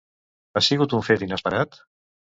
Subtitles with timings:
[0.53, 1.83] Ha sigut un fet inesperat?